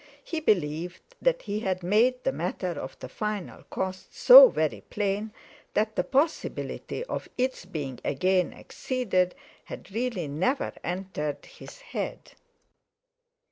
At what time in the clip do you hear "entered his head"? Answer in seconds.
10.83-12.31